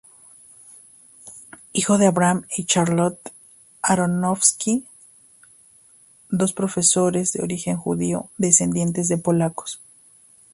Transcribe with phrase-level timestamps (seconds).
[1.73, 3.19] Hijo de Abraham y Charlotte
[3.83, 4.87] Aronofsky,
[6.31, 9.79] dos profesores de origen judío, descendientes de polacos.